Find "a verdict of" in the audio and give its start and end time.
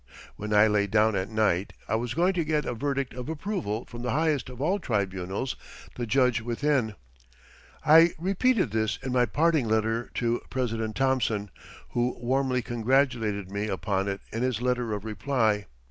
2.65-3.29